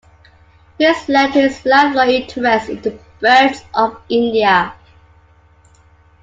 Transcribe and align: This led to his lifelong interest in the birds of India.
This 0.79 1.07
led 1.09 1.33
to 1.33 1.41
his 1.41 1.63
lifelong 1.63 2.09
interest 2.09 2.69
in 2.69 2.81
the 2.81 2.97
birds 3.19 3.59
of 3.75 4.01
India. 4.09 4.73